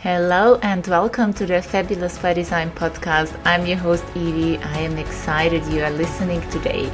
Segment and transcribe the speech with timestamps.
[0.00, 3.34] Hello and welcome to the Fabulous by Design podcast.
[3.46, 4.58] I'm your host Evie.
[4.58, 6.92] I am excited you are listening today.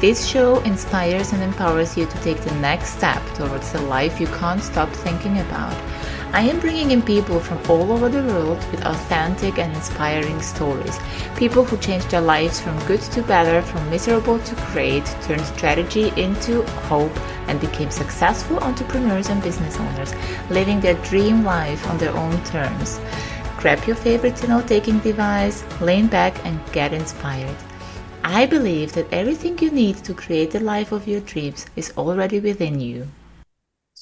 [0.00, 4.28] This show inspires and empowers you to take the next step towards the life you
[4.28, 5.74] can't stop thinking about.
[6.34, 10.98] I am bringing in people from all over the world with authentic and inspiring stories.
[11.36, 16.12] People who changed their lives from good to better, from miserable to great, turned strategy
[16.16, 17.16] into hope,
[17.46, 20.12] and became successful entrepreneurs and business owners,
[20.50, 22.98] living their dream life on their own terms.
[23.56, 27.56] Grab your favorite note taking device, lean back, and get inspired.
[28.24, 32.40] I believe that everything you need to create the life of your dreams is already
[32.40, 33.06] within you.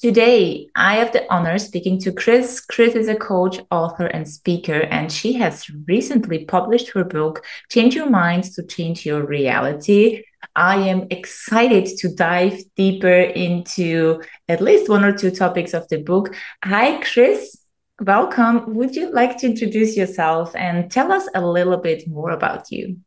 [0.03, 2.59] Today, I have the honor speaking to Kris.
[2.59, 7.95] Kris is a coach, author, and speaker, and she has recently published her book, Change
[7.95, 10.23] Your Mind to Change Your Reality.
[10.57, 16.03] I am excited to dive deeper into at least one or two topics of the
[16.03, 16.35] book.
[16.65, 17.57] Hi, Kris.
[18.01, 18.75] Welcome.
[18.75, 22.97] Would you like to introduce yourself and tell us a little bit more about you?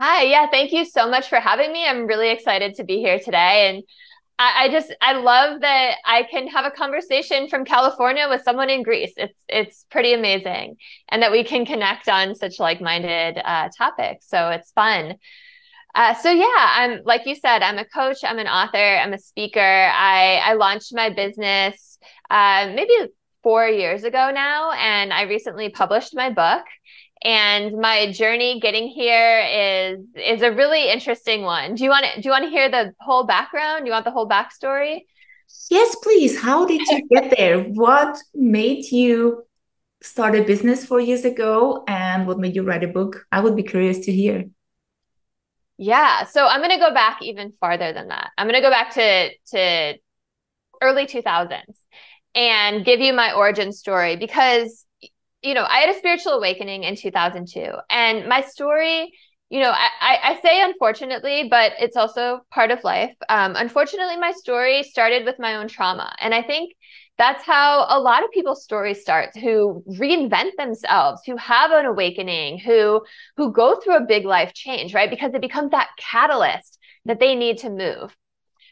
[0.00, 1.86] Hi, yeah, thank you so much for having me.
[1.86, 3.68] I'm really excited to be here today.
[3.68, 3.84] And
[4.40, 8.70] I, I just I love that I can have a conversation from California with someone
[8.70, 9.12] in Greece.
[9.18, 10.76] It's it's pretty amazing,
[11.10, 14.28] and that we can connect on such like-minded uh, topics.
[14.28, 15.16] So it's fun.
[15.94, 19.18] Uh, so yeah, I'm like you said, I'm a coach, I'm an author, I'm a
[19.18, 19.60] speaker.
[19.60, 21.98] I I launched my business
[22.30, 22.94] uh, maybe
[23.42, 26.64] four years ago now, and I recently published my book
[27.22, 31.74] and my journey getting here is is a really interesting one.
[31.74, 33.80] Do you want to do you want to hear the whole background?
[33.80, 35.00] Do you want the whole backstory?
[35.70, 36.40] Yes, please.
[36.40, 37.62] How did you get there?
[37.62, 39.44] What made you
[40.02, 43.26] start a business four years ago, and what made you write a book?
[43.30, 44.44] I would be curious to hear.
[45.76, 48.30] Yeah, so I'm going to go back even farther than that.
[48.36, 49.98] I'm going to go back to to
[50.82, 51.62] early 2000s
[52.34, 54.86] and give you my origin story because
[55.42, 57.72] you know, I had a spiritual awakening in 2002.
[57.88, 59.12] And my story,
[59.48, 63.14] you know, I, I say unfortunately, but it's also part of life.
[63.28, 66.14] Um, unfortunately, my story started with my own trauma.
[66.20, 66.74] And I think
[67.20, 72.58] that's how a lot of people's stories start who reinvent themselves who have an awakening
[72.58, 73.02] who
[73.36, 77.34] who go through a big life change right because it becomes that catalyst that they
[77.34, 78.16] need to move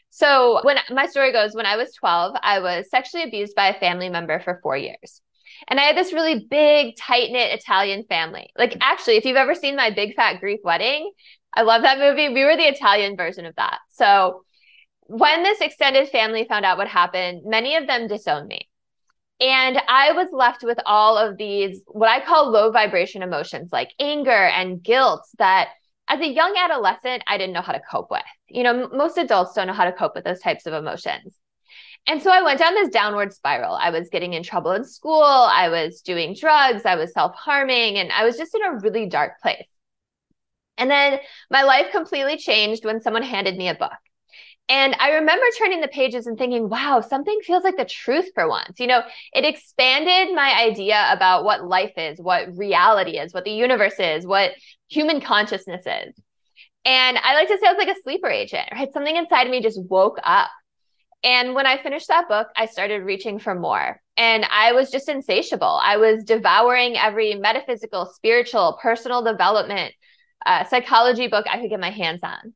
[0.09, 3.79] so when my story goes when i was 12 i was sexually abused by a
[3.79, 5.21] family member for 4 years
[5.67, 8.49] and I had this really big, tight knit Italian family.
[8.57, 8.77] Like, mm.
[8.81, 11.11] actually, if you've ever seen my Big Fat Greek Wedding,
[11.53, 12.29] I love that movie.
[12.29, 13.79] We were the Italian version of that.
[13.89, 14.43] So,
[15.07, 18.69] when this extended family found out what happened, many of them disowned me.
[19.41, 23.91] And I was left with all of these, what I call low vibration emotions like
[23.99, 25.69] anger and guilt that
[26.09, 28.21] as a young adolescent, I didn't know how to cope with.
[28.47, 31.38] You know, most adults don't know how to cope with those types of emotions.
[32.07, 33.75] And so I went down this downward spiral.
[33.75, 35.21] I was getting in trouble in school.
[35.23, 36.85] I was doing drugs.
[36.85, 37.97] I was self harming.
[37.97, 39.67] And I was just in a really dark place.
[40.77, 41.19] And then
[41.51, 43.91] my life completely changed when someone handed me a book.
[44.69, 48.47] And I remember turning the pages and thinking, wow, something feels like the truth for
[48.47, 48.79] once.
[48.79, 49.01] You know,
[49.33, 54.27] it expanded my idea about what life is, what reality is, what the universe is,
[54.27, 54.51] what
[54.87, 56.15] human consciousness is.
[56.85, 58.93] And I like to say I was like a sleeper agent, right?
[58.93, 60.49] Something inside of me just woke up
[61.23, 64.01] and when I finished that book, I started reaching for more.
[64.15, 65.79] And I was just insatiable.
[65.83, 69.93] I was devouring every metaphysical, spiritual, personal development,
[70.45, 72.53] uh, psychology book I could get my hands on.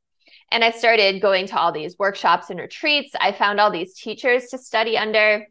[0.52, 3.12] And I started going to all these workshops and retreats.
[3.20, 5.48] I found all these teachers to study under.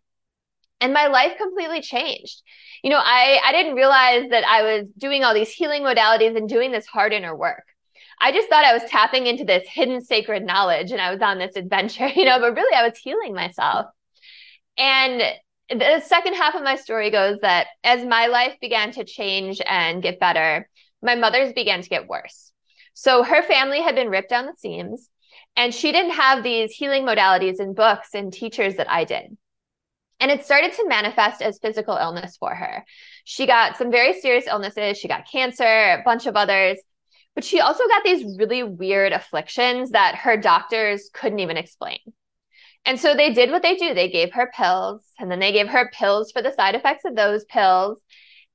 [0.81, 2.43] And my life completely changed.
[2.83, 6.49] You know, I, I didn't realize that I was doing all these healing modalities and
[6.49, 7.65] doing this hard inner work.
[8.23, 11.39] I just thought I was tapping into this hidden sacred knowledge and I was on
[11.39, 13.87] this adventure, you know, but really I was healing myself.
[14.79, 15.21] And
[15.69, 20.03] the second half of my story goes that as my life began to change and
[20.03, 20.69] get better,
[21.03, 22.53] my mother's began to get worse.
[22.95, 25.09] So her family had been ripped down the seams
[25.57, 29.37] and she didn't have these healing modalities and books and teachers that I did.
[30.21, 32.85] And it started to manifest as physical illness for her.
[33.25, 34.97] She got some very serious illnesses.
[34.97, 36.79] She got cancer, a bunch of others.
[37.35, 41.99] But she also got these really weird afflictions that her doctors couldn't even explain.
[42.85, 43.95] And so they did what they do.
[43.95, 47.15] They gave her pills and then they gave her pills for the side effects of
[47.15, 48.01] those pills.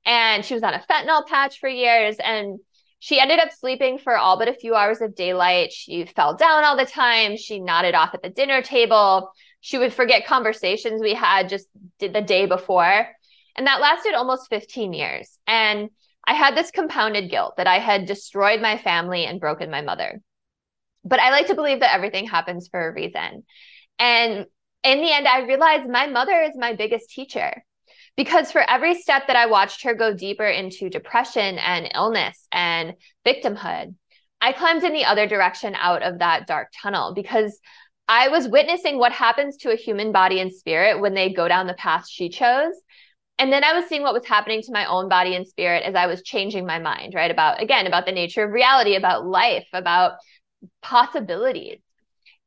[0.04, 2.16] And she was on a fentanyl patch for years.
[2.22, 2.58] And
[2.98, 5.72] she ended up sleeping for all but a few hours of daylight.
[5.72, 7.36] She fell down all the time.
[7.36, 9.30] She nodded off at the dinner table.
[9.60, 11.66] She would forget conversations we had just
[11.98, 13.08] the day before.
[13.56, 15.38] And that lasted almost 15 years.
[15.46, 15.90] And
[16.28, 20.20] I had this compounded guilt that I had destroyed my family and broken my mother.
[21.02, 23.44] But I like to believe that everything happens for a reason.
[23.98, 24.44] And
[24.84, 27.64] in the end, I realized my mother is my biggest teacher
[28.14, 32.92] because for every step that I watched her go deeper into depression and illness and
[33.26, 33.94] victimhood,
[34.42, 37.58] I climbed in the other direction out of that dark tunnel because
[38.06, 41.66] I was witnessing what happens to a human body and spirit when they go down
[41.66, 42.74] the path she chose.
[43.38, 45.94] And then I was seeing what was happening to my own body and spirit as
[45.94, 47.30] I was changing my mind, right?
[47.30, 50.14] About, again, about the nature of reality, about life, about
[50.82, 51.78] possibilities.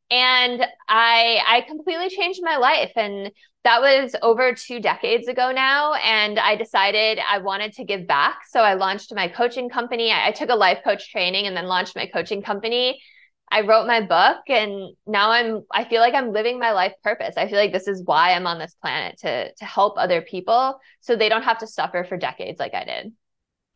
[0.10, 2.92] And I, I completely changed my life.
[2.98, 3.32] And
[3.64, 5.94] that was over two decades ago now.
[5.94, 8.40] And I decided I wanted to give back.
[8.50, 10.12] So I launched my coaching company.
[10.12, 13.02] I, I took a life coach training and then launched my coaching company
[13.51, 17.36] I wrote my book and now I'm I feel like I'm living my life purpose.
[17.36, 20.80] I feel like this is why I'm on this planet to to help other people
[21.01, 23.13] so they don't have to suffer for decades like I did.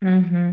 [0.01, 0.51] Mm-hmm.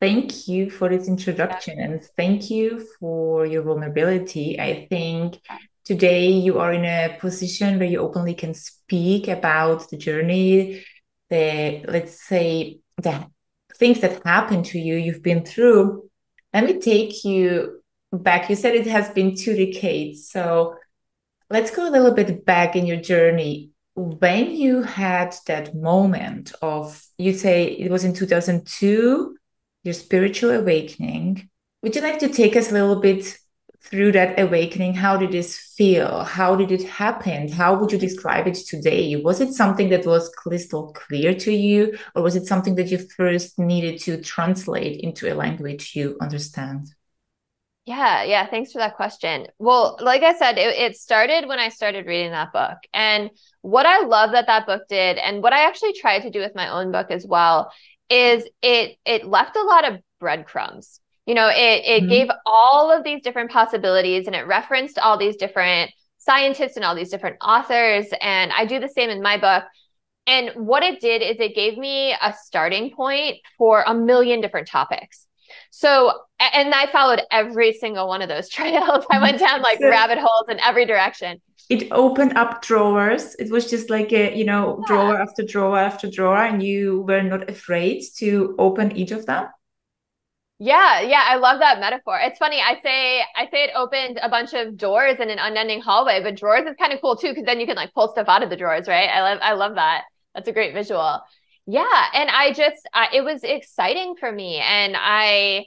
[0.00, 4.58] Thank you for this introduction and thank you for your vulnerability.
[4.58, 5.40] I think
[5.84, 10.84] today you are in a position where you openly can speak about the journey,
[11.28, 13.26] the let's say the
[13.74, 16.08] things that happened to you, you've been through.
[16.54, 17.77] Let me take you
[18.12, 18.48] back.
[18.48, 20.28] You said it has been two decades.
[20.28, 20.76] So
[21.50, 23.70] let's go a little bit back in your journey.
[23.94, 29.36] When you had that moment of, you say it was in 2002,
[29.82, 31.48] your spiritual awakening.
[31.82, 33.36] Would you like to take us a little bit
[33.82, 34.94] through that awakening?
[34.94, 36.24] How did this feel?
[36.24, 37.48] How did it happen?
[37.50, 39.16] How would you describe it today?
[39.16, 42.98] Was it something that was crystal clear to you, or was it something that you
[43.16, 46.88] first needed to translate into a language you understand?
[47.88, 48.46] Yeah, yeah.
[48.46, 49.46] Thanks for that question.
[49.58, 52.76] Well, like I said, it, it, started when I started reading that book.
[52.92, 53.30] And
[53.62, 56.54] what I love that that book did, and what I actually tried to do with
[56.54, 57.72] my own book as well,
[58.10, 61.00] is it it left a lot of breadcrumbs.
[61.24, 61.54] You know, it
[61.86, 62.10] it mm-hmm.
[62.10, 66.94] gave all of these different possibilities, and it referenced all these different scientists and all
[66.94, 68.06] these different authors.
[68.20, 69.64] And I do the same in my book.
[70.26, 74.68] And what it did is it gave me a starting point for a million different
[74.68, 75.26] topics.
[75.70, 79.04] So, and I followed every single one of those trails.
[79.10, 81.40] I went down like rabbit holes in every direction.
[81.68, 83.34] It opened up drawers.
[83.34, 84.86] It was just like a, you know, yeah.
[84.86, 89.48] drawer after drawer after drawer, and you were not afraid to open each of them.
[90.60, 92.18] Yeah, yeah, I love that metaphor.
[92.20, 92.60] It's funny.
[92.60, 96.36] I say I say it opened a bunch of doors in an unending hallway, but
[96.36, 98.50] drawers is kind of cool too because then you can like pull stuff out of
[98.50, 99.08] the drawers, right?
[99.08, 100.04] I love I love that.
[100.34, 101.20] That's a great visual
[101.68, 105.66] yeah and i just I, it was exciting for me and i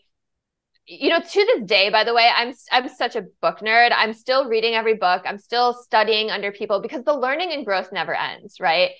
[0.87, 3.91] you know to this day by the way i'm i'm such a book nerd.
[3.95, 5.21] I'm still reading every book.
[5.25, 8.91] I'm still studying under people because the learning and growth never ends right?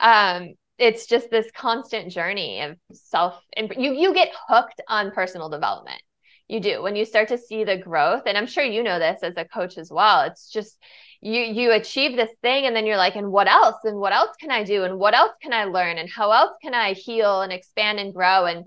[0.00, 5.50] Um it's just this constant journey of self and you you get hooked on personal
[5.50, 6.00] development.
[6.48, 6.82] You do.
[6.82, 9.44] When you start to see the growth and i'm sure you know this as a
[9.44, 10.78] coach as well it's just
[11.26, 13.76] you you achieve this thing and then you're like and what else?
[13.84, 14.84] And what else can i do?
[14.84, 15.98] And what else can i learn?
[15.98, 18.46] And how else can i heal and expand and grow?
[18.46, 18.64] And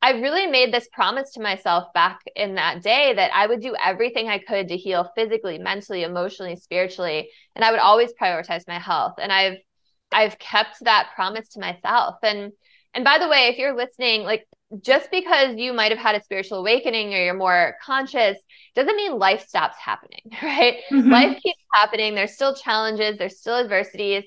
[0.00, 3.74] i really made this promise to myself back in that day that i would do
[3.84, 8.78] everything i could to heal physically mentally emotionally spiritually and i would always prioritize my
[8.78, 9.14] health.
[9.18, 9.58] And i've
[10.12, 12.16] i've kept that promise to myself.
[12.22, 12.52] And
[12.94, 14.46] and by the way if you're listening like
[14.82, 18.36] just because you might have had a spiritual awakening or you're more conscious
[18.74, 20.78] doesn't mean life stops happening, right?
[20.90, 21.10] Mm-hmm.
[21.10, 22.14] Life keeps happening.
[22.14, 24.24] There's still challenges, there's still adversities,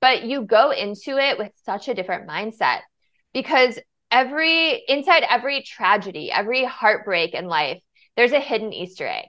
[0.00, 2.80] but you go into it with such a different mindset
[3.32, 3.78] because
[4.10, 7.80] every inside every tragedy, every heartbreak in life,
[8.16, 9.26] there's a hidden Easter egg.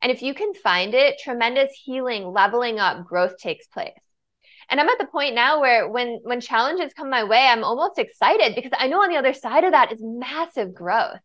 [0.00, 3.92] And if you can find it, tremendous healing, leveling up, growth takes place
[4.72, 7.98] and i'm at the point now where when when challenges come my way i'm almost
[7.98, 11.20] excited because i know on the other side of that is massive growth.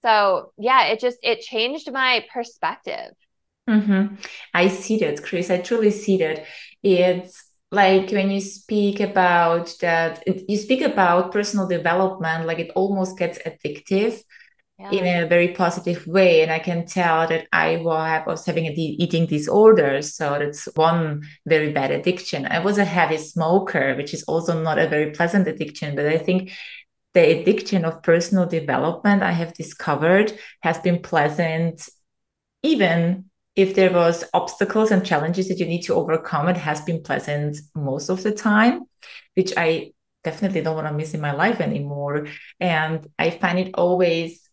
[0.00, 3.12] So yeah it just it changed my perspective.
[3.68, 4.14] Mm-hmm.
[4.54, 5.50] i see that Kris.
[5.50, 6.44] I truly see that.
[6.82, 13.18] It's like when you speak about that you speak about personal development like it almost
[13.18, 14.20] gets addictive
[14.90, 16.42] in a very positive way.
[16.42, 20.02] And I can tell that I was having a eating disorder.
[20.02, 22.46] So that's one very bad addiction.
[22.46, 25.94] I was a heavy smoker, which is also not a very pleasant addiction.
[25.96, 26.52] But I think
[27.14, 31.88] the addiction of personal development I have discovered has been pleasant,
[32.62, 36.48] even if there was obstacles and challenges that you need to overcome.
[36.48, 38.84] It has been pleasant most of the time,
[39.34, 39.92] which I
[40.24, 42.28] definitely don't want to miss in my life anymore.
[42.60, 44.48] And I find it always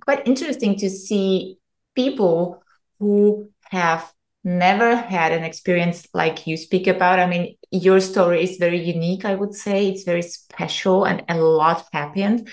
[0.00, 1.58] quite interesting to see
[1.94, 2.62] people
[2.98, 4.12] who have
[4.44, 7.18] never had an experience like you speak about.
[7.18, 9.88] I mean, your story is very unique, I would say.
[9.88, 12.48] It's very special and a lot happened.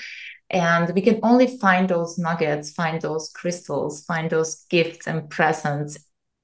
[0.50, 5.98] And we can only find those nuggets, find those crystals, find those gifts and presents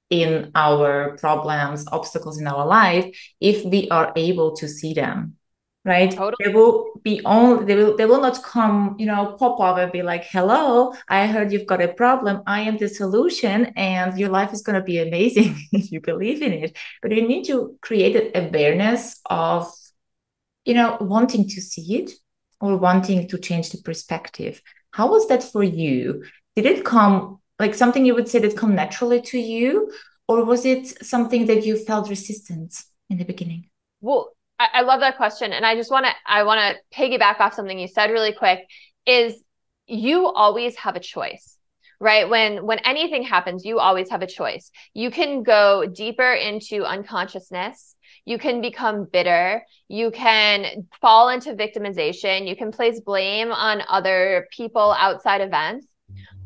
[0.10, 5.36] in our problems, obstacles in our life, if we are able to see them
[5.88, 6.12] right?
[6.12, 6.36] Totally.
[6.44, 9.91] they will be on they will they will not come you know pop up and
[9.91, 12.44] be like hello i heard you've got a problem.
[12.46, 16.41] I am the solution and your life is going to be amazing if you believe
[16.41, 16.77] in it.
[17.01, 19.72] But you need to create an awareness of
[20.65, 22.12] you know wanting to see it
[22.60, 24.62] or wanting to change the perspective.
[24.91, 26.24] How was that for you?
[26.56, 29.91] Did it come like something you would say that come naturally to you
[30.27, 33.70] or was it something that you felt resistance in the beginning?
[34.01, 35.54] Well I, I love that question.
[35.54, 38.60] And I just want to, I want to piggyback off something you said really quick
[39.06, 39.42] is
[39.88, 41.58] you always have a choice
[42.00, 42.30] right?
[42.30, 44.72] When when anything happens you always have a choice.
[44.94, 47.96] You can go deeper into unconsciousness.
[48.26, 49.66] You can become bitter.
[49.88, 52.48] You can fall into victimization.
[52.48, 55.88] You can place blame on other people outside events.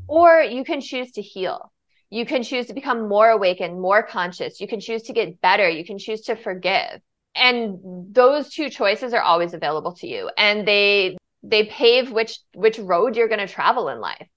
[0.08, 1.72] Or you can choose to heal.
[2.10, 4.60] You can choose to become more awakened more conscious.
[4.60, 5.70] You can choose to get better.
[5.70, 7.02] You can choose to forgive
[7.36, 7.80] and
[8.14, 10.30] those two choices are always available to you.
[10.38, 14.28] And they they pave which which road you're going to travel in life.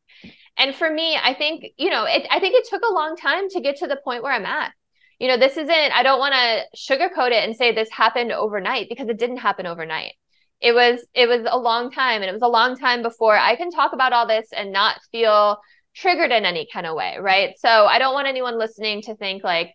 [0.57, 3.49] And for me i think you know it, i think it took a long time
[3.51, 4.73] to get to the point where i'm at.
[5.19, 8.89] You know this isn't i don't want to sugarcoat it and say this happened overnight
[8.89, 10.13] because it didn't happen overnight.
[10.61, 13.57] It was it was a long time and it was a long time before i
[13.57, 15.59] can talk about all this and not feel
[15.95, 17.55] triggered in any kind of way right?
[17.59, 19.75] So i don't want anyone listening to think like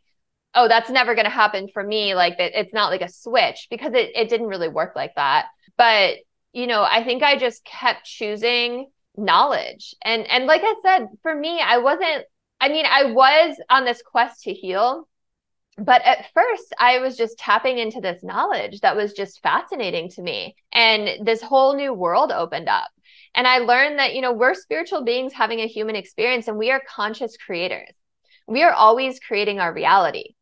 [0.55, 2.15] oh, that's never going to happen for me.
[2.15, 5.47] Like that, it's not like a switch because it, it didn't really work like that.
[5.77, 6.17] But,
[6.53, 9.93] you know, I think I just kept choosing knowledge.
[10.03, 12.25] And, and like I said, for me, I wasn't,
[12.59, 15.07] I mean, I was on this quest to heal.
[15.77, 20.21] But at first, I was just tapping into this knowledge that was just fascinating to
[20.21, 20.55] me.
[20.73, 22.89] And this whole new world opened up.
[23.33, 26.71] And I learned that, you know, we're spiritual beings having a human experience and we
[26.71, 27.95] are conscious creators.
[28.47, 30.33] We are always creating our reality.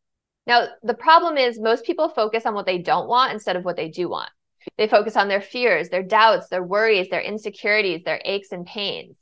[0.48, 3.76] Now, the problem is most people focus on what they don't want instead of what
[3.76, 4.30] they do want.
[4.78, 9.18] They focus on their fears, their doubts, their worries, their insecurities, their aches and pains.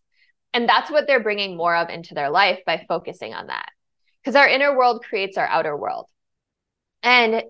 [0.55, 3.69] And that's what they're bringing more of into their life by focusing on that.
[4.23, 6.07] Because our inner world creates our outer world.
[7.03, 7.43] And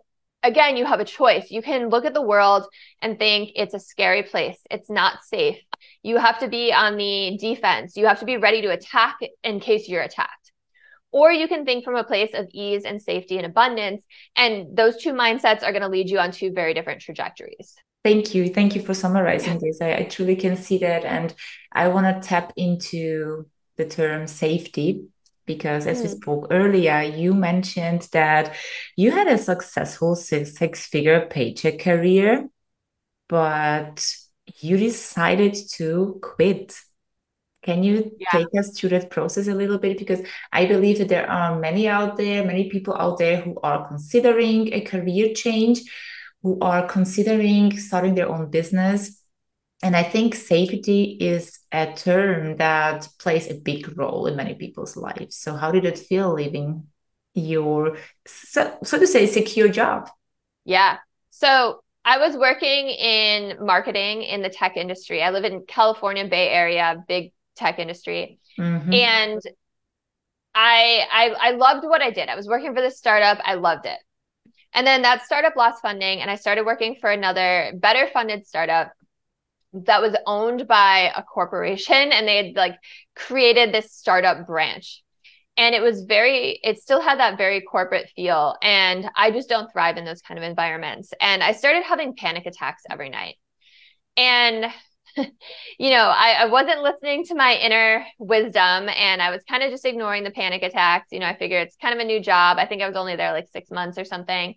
[0.43, 1.51] again, you have a choice.
[1.51, 2.67] You can look at the world
[3.03, 4.59] and think it's a scary place.
[4.71, 5.59] It's not safe.
[6.03, 7.97] You have to be on the defense.
[7.97, 10.46] You have to be ready to attack in case you're attacked.
[11.13, 14.05] Or you can think from a place of ease and safety and abundance.
[14.37, 17.75] And those two mindsets are going to lead you on two very different trajectories.
[18.05, 18.49] Thank you.
[18.49, 19.81] Thank you for summarizing this.
[19.81, 21.05] I, I truly can see that.
[21.05, 21.35] And
[21.73, 23.47] I want to tap into
[23.77, 25.07] the term safety
[25.47, 26.03] because as mm.
[26.03, 28.55] we spoke earlier, you mentioned that
[28.97, 32.49] you had a successful six, six figure paycheck career,
[33.29, 34.07] but
[34.61, 36.77] you decided to quit
[37.67, 38.29] can you yeah.
[38.31, 39.99] take us through that process a little bit?
[39.99, 40.21] Because
[40.53, 44.73] I believe that there are many out there, many people out there who are considering
[44.73, 45.81] a career change,
[46.45, 49.21] who are considering starting their own business.
[49.83, 54.97] And I think safety is a term that plays a big role in many people's
[54.97, 55.37] lives.
[55.37, 56.87] So, how did it feel leaving
[57.35, 60.09] your, so, so to say, secure job?
[60.65, 60.99] Yeah.
[61.31, 65.25] So, I was working in marketing in the tech industry.
[65.25, 68.39] I live in California Bay Area, big tech industry.
[68.59, 68.93] Mm-hmm.
[68.93, 69.41] And
[70.55, 72.29] I, I I loved what I did.
[72.29, 73.39] I was working for this startup.
[73.45, 73.99] I loved it.
[74.73, 78.93] And then that startup lost funding and I started working for another better funded startup
[79.73, 82.77] that was owned by a corporation and they had like
[83.15, 85.03] created this startup branch.
[85.59, 89.71] And it was very it still had that very corporate feel and I just don't
[89.73, 91.13] thrive in those kind of environments.
[91.21, 93.37] And I started having panic attacks every night.
[94.17, 94.67] And
[95.79, 99.71] you know, I, I wasn't listening to my inner wisdom and I was kind of
[99.71, 101.09] just ignoring the panic attacks.
[101.11, 102.59] You know, I figured it's kind of a new job.
[102.59, 104.55] I think I was only there like six months or something.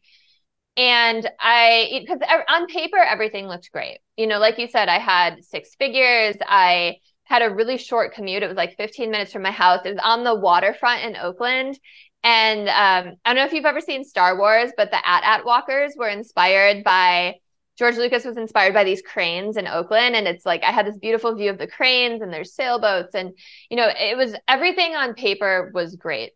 [0.77, 3.99] And I, because on paper, everything looked great.
[4.17, 6.35] You know, like you said, I had six figures.
[6.45, 8.43] I had a really short commute.
[8.43, 9.81] It was like 15 minutes from my house.
[9.85, 11.77] It was on the waterfront in Oakland.
[12.23, 15.93] And um, I don't know if you've ever seen Star Wars, but the AT-AT walkers
[15.97, 17.35] were inspired by
[17.79, 20.13] George Lucas was inspired by these cranes in Oakland.
[20.13, 23.15] And it's like I had this beautiful view of the cranes and there's sailboats.
[23.15, 23.31] And,
[23.69, 26.33] you know, it was everything on paper was great.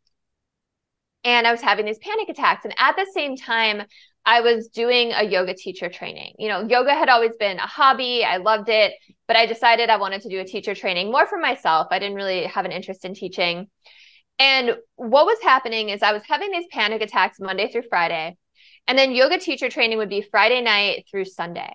[1.26, 2.64] And I was having these panic attacks.
[2.64, 3.84] And at the same time,
[4.26, 6.36] I was doing a yoga teacher training.
[6.40, 8.24] You know, yoga had always been a hobby.
[8.24, 8.94] I loved it,
[9.28, 11.88] but I decided I wanted to do a teacher training more for myself.
[11.92, 13.68] I didn't really have an interest in teaching.
[14.40, 18.38] And what was happening is I was having these panic attacks Monday through Friday.
[18.88, 21.74] And then yoga teacher training would be Friday night through Sunday.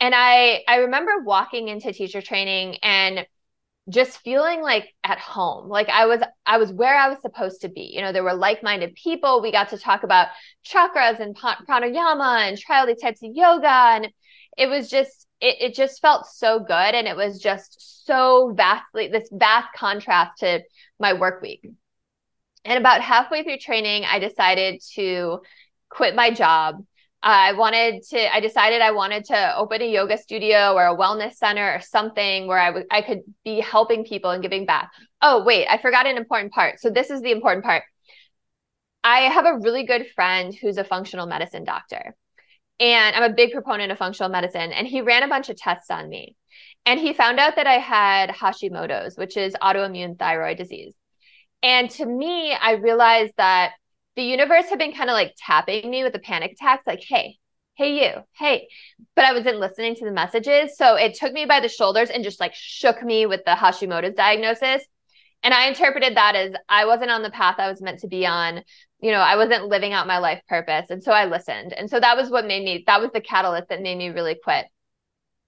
[0.00, 3.26] And I I remember walking into teacher training and
[3.90, 7.68] just feeling like at home like i was i was where i was supposed to
[7.68, 7.92] be.
[7.94, 9.42] You know there were like-minded people.
[9.42, 10.28] We got to talk about
[10.66, 13.68] chakras and pranayama and try all these types of yoga.
[13.68, 14.08] And
[14.56, 16.94] it was just it, it just felt so good.
[16.94, 20.62] And it was just so vastly this vast contrast to
[20.98, 21.66] my work week.
[22.64, 25.40] And about halfway through training i decided to
[25.94, 26.76] quit my job
[27.26, 31.36] I wanted to, I decided I wanted to open a yoga studio or a wellness
[31.36, 34.90] center or something where I, w- I could be helping people and giving back.
[35.22, 36.80] Oh, wait, I forgot an important part.
[36.80, 37.82] So, this is the important part.
[39.02, 42.14] I have a really good friend who's a functional medicine doctor,
[42.78, 44.72] and I'm a big proponent of functional medicine.
[44.72, 46.36] And he ran a bunch of tests on me,
[46.84, 50.92] and he found out that I had Hashimoto's, which is autoimmune thyroid disease.
[51.62, 53.72] And to me, I realized that
[54.16, 57.38] the universe had been kind of like tapping me with the panic attacks, like, hey,
[57.76, 58.68] hey, you, hey.
[59.16, 60.76] But I wasn't listening to the messages.
[60.76, 64.14] So it took me by the shoulders and just like shook me with the Hashimoto's
[64.14, 64.84] diagnosis.
[65.42, 68.26] And I interpreted that as I wasn't on the path I was meant to be
[68.26, 68.62] on.
[69.00, 70.86] You know, I wasn't living out my life purpose.
[70.88, 71.72] And so I listened.
[71.74, 74.36] And so that was what made me, that was the catalyst that made me really
[74.42, 74.64] quit.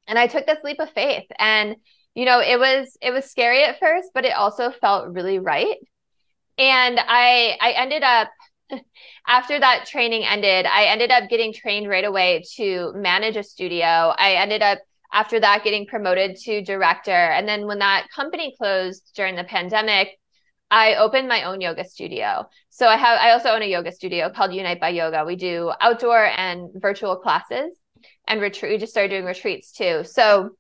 [0.07, 1.25] And I took this leap of faith.
[1.39, 1.77] And,
[2.15, 5.77] you know, it was, it was scary at first, but it also felt really right.
[6.59, 8.29] And I, I ended up
[9.27, 13.87] after that training ended, I ended up getting trained right away to manage a studio.
[14.17, 14.79] I ended up
[15.13, 17.11] after that getting promoted to director.
[17.11, 20.19] And then when that company closed during the pandemic,
[20.71, 22.49] I opened my own yoga studio.
[22.71, 25.25] So I have I also own a yoga studio called Unite by Yoga.
[25.25, 27.77] We do outdoor and virtual classes
[28.27, 30.03] and retreat we just started doing retreats too.
[30.05, 30.57] So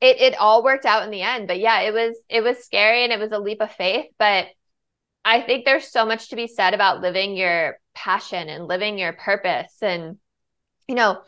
[0.00, 1.48] it it all worked out in the end.
[1.48, 4.48] But yeah, it was it was scary and it was a leap of faith, but
[5.24, 9.12] I think there's so much to be said about living your passion and living your
[9.12, 9.74] purpose.
[9.82, 10.16] And,
[10.88, 11.20] you know,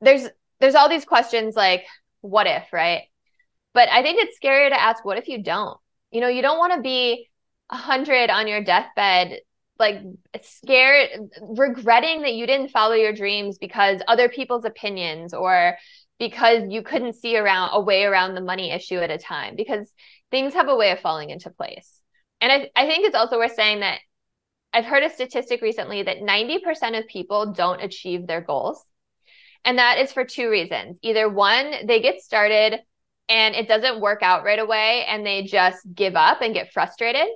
[0.00, 0.28] there's,
[0.60, 1.84] there's all these questions like,
[2.20, 3.02] what if, right?
[3.72, 5.76] But I think it's scarier to ask, what if you don't?
[6.10, 7.28] You know, you don't want to be
[7.70, 9.40] a hundred on your deathbed,
[9.78, 9.96] like
[10.42, 11.08] scared,
[11.42, 15.76] regretting that you didn't follow your dreams because other people's opinions or
[16.20, 19.92] because you couldn't see around a way around the money issue at a time because
[20.30, 22.00] things have a way of falling into place.
[22.44, 24.00] And I, I think it's also worth saying that
[24.74, 28.84] I've heard a statistic recently that 90% of people don't achieve their goals.
[29.64, 30.98] And that is for two reasons.
[31.00, 32.80] Either one, they get started
[33.30, 37.28] and it doesn't work out right away and they just give up and get frustrated.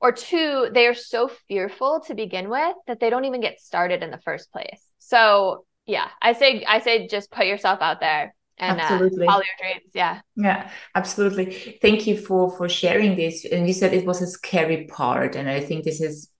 [0.00, 4.02] Or two, they are so fearful to begin with that they don't even get started
[4.02, 4.82] in the first place.
[5.00, 9.26] So yeah, I say I say just put yourself out there and uh, absolutely.
[9.26, 9.90] Uh, follow your dreams.
[9.94, 10.20] Yeah.
[10.36, 11.78] Yeah, absolutely.
[11.82, 13.44] Thank you for for sharing this.
[13.44, 16.30] And you said it was a scary part, and I think this is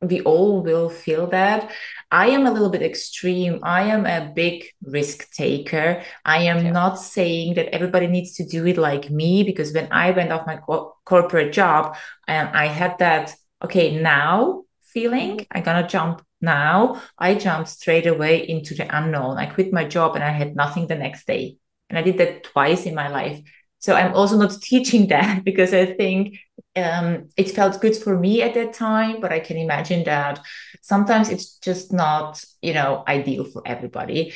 [0.00, 1.70] we all will feel that.
[2.10, 3.60] I am a little bit extreme.
[3.62, 6.02] I am a big risk taker.
[6.24, 10.10] I am not saying that everybody needs to do it like me because when I
[10.10, 11.96] went off my co- corporate job,
[12.28, 15.38] and um, I had that okay now feeling.
[15.38, 15.56] Mm-hmm.
[15.56, 19.38] I'm gonna jump now I jumped straight away into the unknown.
[19.38, 21.56] I quit my job and I had nothing the next day.
[21.88, 23.40] And I did that twice in my life.
[23.78, 26.38] So I'm also not teaching that because I think
[26.76, 30.40] um, it felt good for me at that time, but I can imagine that
[30.82, 34.32] sometimes it's just not, you know, ideal for everybody.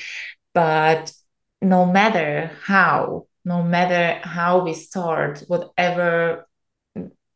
[0.55, 1.13] But
[1.63, 6.47] no matter how, no matter how we start, whatever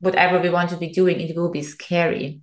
[0.01, 2.41] whatever we want to be doing, it will be scary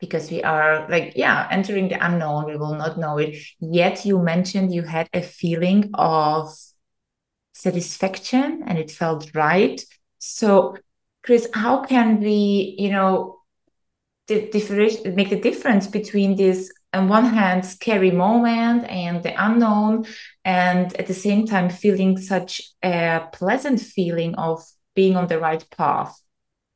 [0.00, 2.46] because we are like yeah entering the unknown.
[2.46, 4.04] We will not know it yet.
[4.04, 6.52] You mentioned you had a feeling of
[7.52, 9.80] satisfaction and it felt right.
[10.18, 10.76] So
[11.22, 13.40] Kris how can we you know
[14.26, 20.04] differentiate make the difference between this on one hand scary moment and the unknown
[20.44, 24.62] and at the same time feeling such a pleasant feeling of
[24.94, 26.20] being on the right path?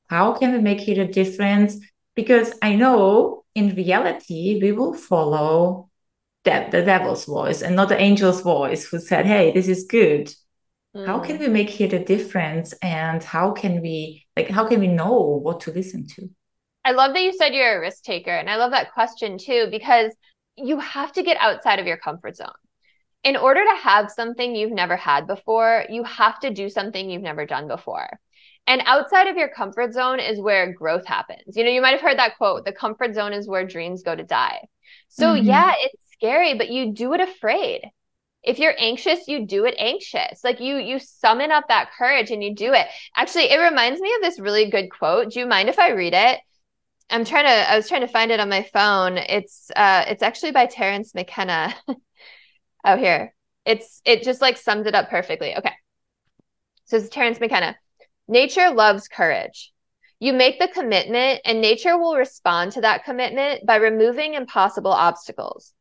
[0.08, 1.78] How can we make it a difference
[2.14, 5.90] because I know in reality we will follow
[6.44, 10.34] the, the devil's voice and not the angel's voice who said, Hey, this is good.
[10.94, 11.06] Mm.
[11.06, 11.40] How can mm.
[11.40, 12.72] we make here the difference?
[12.82, 16.28] And how can we like how can we know what to listen to?
[16.84, 18.30] I love that you said you're a risk taker.
[18.30, 20.12] And I love that question too, because
[20.56, 22.48] you have to get outside of your comfort zone.
[23.24, 27.22] In order to have something you've never had before, you have to do something you've
[27.22, 28.20] never done before.
[28.66, 31.56] And outside of your comfort zone is where growth happens.
[31.56, 34.14] You know, you might have heard that quote the comfort zone is where dreams go
[34.14, 34.66] to die.
[35.08, 35.46] So, mm-hmm.
[35.46, 37.82] yeah, it's scary, but you do it afraid.
[38.42, 40.44] If you're anxious, you do it anxious.
[40.44, 42.86] Like you you summon up that courage and you do it.
[43.16, 45.32] Actually, it reminds me of this really good quote.
[45.32, 46.40] Do you mind if I read it?
[47.10, 49.16] I'm trying to I was trying to find it on my phone.
[49.16, 51.74] It's uh it's actually by Terence McKenna.
[52.84, 53.34] oh here.
[53.64, 55.56] It's it just like sums it up perfectly.
[55.56, 55.72] Okay.
[56.84, 57.76] So it's Terence McKenna.
[58.26, 59.72] Nature loves courage.
[60.18, 65.74] You make the commitment, and nature will respond to that commitment by removing impossible obstacles.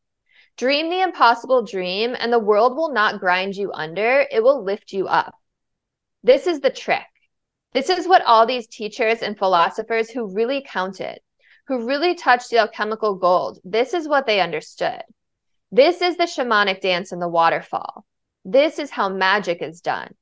[0.57, 4.91] Dream the impossible dream, and the world will not grind you under, it will lift
[4.91, 5.35] you up.
[6.23, 7.05] This is the trick.
[7.73, 11.19] This is what all these teachers and philosophers who really counted,
[11.67, 15.01] who really touched the alchemical gold, this is what they understood.
[15.71, 18.05] This is the shamanic dance in the waterfall.
[18.45, 20.13] This is how magic is done.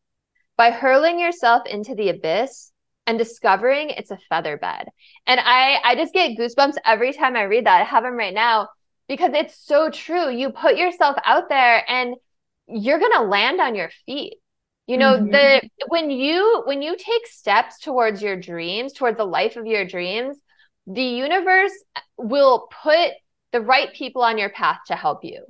[0.62, 2.72] By hurling yourself into the abyss
[3.08, 4.90] and discovering it's a feather bed.
[5.26, 7.82] And I, I just get goosebumps every time I read that.
[7.82, 8.70] I have them right now
[9.08, 10.30] because it's so true.
[10.30, 12.14] You put yourself out there and
[12.68, 14.36] you're going to land on your feet.
[14.86, 15.32] You know, mm-hmm.
[15.32, 19.84] the when you when you take steps towards your dreams, towards the life of your
[19.84, 20.38] dreams,
[20.86, 21.74] the universe
[22.18, 23.14] will put
[23.52, 25.44] the right people on your path to help you.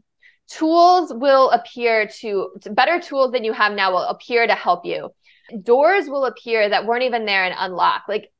[0.57, 5.09] Tools will appear to better tools than you have now will appear to help you.
[5.63, 8.03] Doors will appear that weren't even there and unlock.
[8.07, 8.31] Like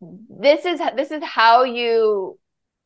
[0.00, 2.38] this is this is how you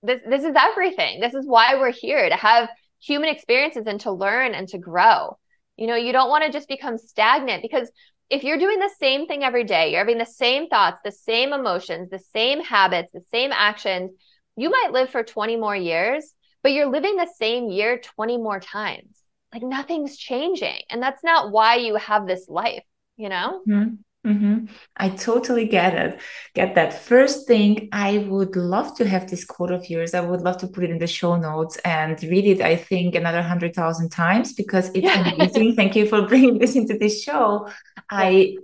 [0.02, 1.20] this this is everything.
[1.20, 2.68] This is why we're here to have
[3.00, 5.38] human experiences and to learn and to grow.
[5.76, 7.90] You know, you don't want to just become stagnant because
[8.30, 11.52] if you're doing the same thing every day, you're having the same thoughts, the same
[11.52, 14.12] emotions, the same habits, the same actions,
[14.56, 16.32] you might live for 20 more years,
[16.64, 19.20] but you're living the same year 20 more times.
[19.52, 20.80] Like nothing's changing.
[20.90, 22.82] And that's not why you have this life,
[23.16, 23.60] you know?
[23.68, 23.94] Mm-hmm.
[24.28, 24.64] Mm-hmm.
[24.96, 26.20] I totally get it.
[26.54, 26.94] Get that.
[26.94, 30.14] First thing, I would love to have this quote of yours.
[30.14, 33.14] I would love to put it in the show notes and read it, I think,
[33.14, 35.34] another 100,000 times because it's yeah.
[35.34, 35.74] amazing.
[35.76, 37.68] Thank you for bringing this into this show.
[38.10, 38.56] I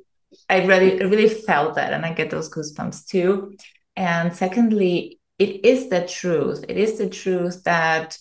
[0.49, 3.57] I really, really felt that and I get those goosebumps too.
[3.97, 6.65] And secondly, it is the truth.
[6.69, 8.17] It is the truth that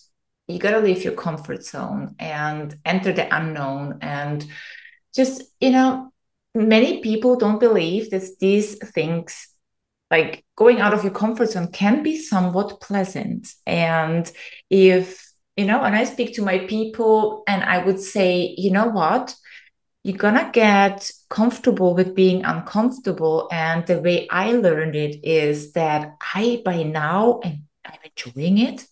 [0.48, 4.00] you got to leave your comfort zone and enter the unknown.
[4.02, 4.44] And
[5.14, 6.12] just, you know,
[6.56, 9.50] many people don't believe that these things
[10.10, 13.54] like going out of your comfort zone can be somewhat pleasant.
[13.68, 14.32] And
[14.72, 15.30] if
[15.60, 19.36] you know and i speak to my people and i would say you know what
[20.04, 26.16] you're gonna get comfortable with being uncomfortable and the way i learned it is that
[26.36, 28.86] i by now and i'm enjoying it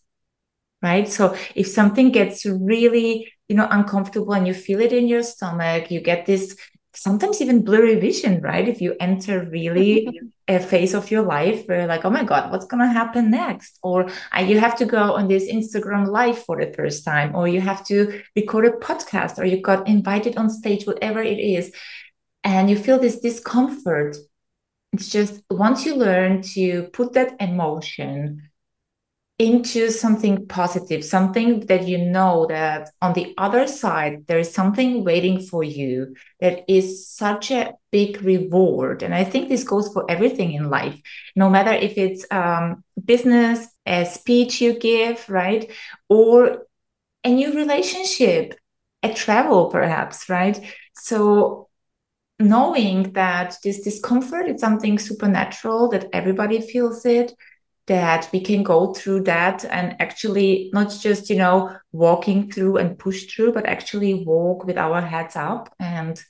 [0.81, 1.07] right?
[1.09, 5.89] So if something gets really you know uncomfortable and you feel it in your stomach
[5.89, 6.57] you get this
[6.97, 8.67] sometimes even blurry vision, right?
[8.67, 12.65] If you enter really a phase of your life where like, oh my God, what's
[12.65, 13.77] going to happen next?
[13.83, 17.47] Or uh, you have to go on this Instagram live for the first time, or
[17.47, 21.71] you have to record a podcast, or you got invited on stage, whatever it is.
[22.43, 24.17] And you feel this discomfort.
[24.93, 28.49] It's just once you learn to put that emotion
[29.39, 35.03] into something positive, something that you know that on the other side, there is something
[35.03, 39.03] waiting for you that is such a big reward.
[39.03, 40.99] And I think this goes for everything in life,
[41.35, 45.71] no matter if it's um, business, a speech you give, right?
[46.09, 46.65] Or
[47.23, 48.55] a new relationship,
[49.03, 50.59] a travel, perhaps, right?
[50.95, 51.69] So
[52.39, 57.33] knowing that this discomfort is something supernatural, that everybody feels it,
[57.87, 62.99] that we can go through that and actually not just you know walking through and
[62.99, 66.21] push through but actually walk with our heads up and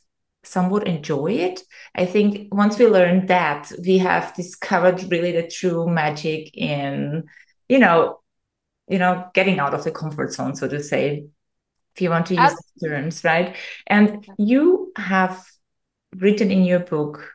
[0.43, 1.62] somewhat enjoy it.
[1.93, 7.26] I think once we learn that we have discovered really the true magic in
[7.67, 8.20] you know
[8.88, 11.26] you know getting out of the comfort zone so to say
[11.96, 13.56] if you want to use the terms right?
[13.88, 15.43] And you have
[16.15, 17.34] written in your book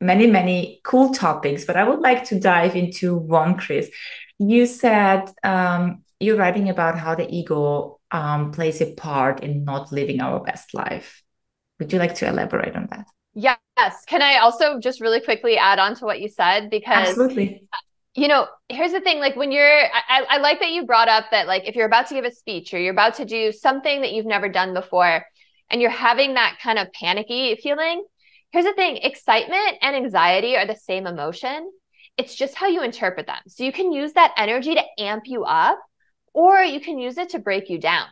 [0.00, 3.90] many, many cool topics, but I would like to dive into one, Kris.
[4.38, 9.92] You said um, you're writing about how the ego um, plays a part in not
[9.92, 11.22] living our best life.
[11.78, 13.06] Would you like to elaborate on that?
[13.34, 14.04] Yes.
[14.06, 16.70] Can I also just really quickly add on to what you said?
[16.70, 17.68] Because absolutely.
[18.14, 19.18] You know, here's the thing.
[19.18, 22.06] Like when you're, I, I like that you brought up that like if you're about
[22.08, 25.24] to give a speech or you're about to do something that you've never done before,
[25.68, 28.04] and you're having that kind of panicky feeling,
[28.52, 31.70] Here's the thing excitement and anxiety are the same emotion.
[32.16, 33.40] It's just how you interpret them.
[33.48, 35.78] So you can use that energy to amp you up,
[36.32, 38.08] or you can use it to break you down.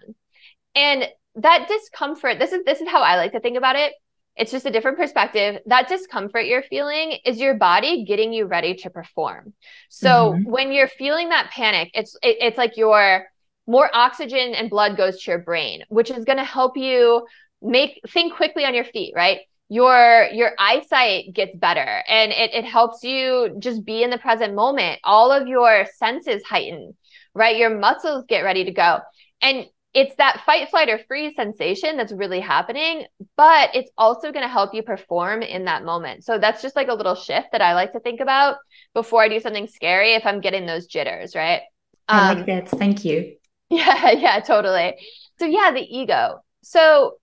[0.75, 3.93] And that discomfort, this is this is how I like to think about it.
[4.37, 5.61] It's just a different perspective.
[5.67, 9.55] That discomfort you're feeling is your body getting you ready to perform.
[9.89, 10.51] So mm-hmm.
[10.51, 13.27] when you're feeling that panic, it's it, it's like your
[13.67, 17.27] more oxygen and blood goes to your brain, which is going to help you
[17.63, 19.39] make think quickly on your feet, right?
[19.69, 24.55] Your your eyesight gets better and it, it helps you just be in the present
[24.55, 26.95] moment all of your senses heighten
[27.35, 28.99] right your muscles get ready to go
[29.41, 34.43] and it's that fight, flight, or freeze sensation that's really happening, but it's also going
[34.43, 36.25] to help you perform in that moment.
[36.25, 38.57] So that's just like a little shift that I like to think about
[38.93, 41.63] before I do something scary if I'm getting those jitters, right?
[42.09, 42.69] I like um, that.
[42.69, 43.37] Thank you.
[43.71, 44.95] Yeah, yeah, totally.
[45.39, 46.45] So yeah, the ego.
[46.63, 47.15] So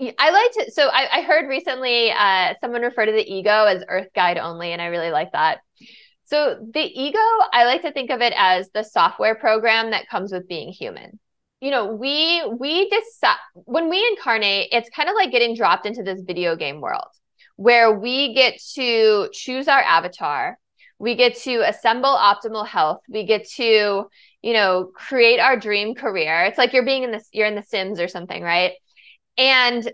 [0.00, 0.72] I like to.
[0.72, 4.72] So I, I heard recently uh, someone refer to the ego as Earth Guide only,
[4.72, 5.58] and I really like that.
[6.24, 7.18] So the ego,
[7.52, 11.18] I like to think of it as the software program that comes with being human.
[11.60, 16.02] You know, we we decide when we incarnate, it's kind of like getting dropped into
[16.02, 17.08] this video game world
[17.56, 20.58] where we get to choose our avatar,
[20.98, 24.04] we get to assemble optimal health, we get to,
[24.42, 26.44] you know, create our dream career.
[26.44, 28.72] It's like you're being in this, you're in the Sims or something, right?
[29.38, 29.90] And